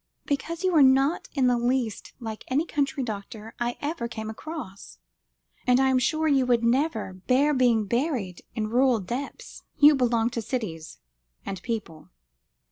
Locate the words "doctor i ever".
3.03-4.07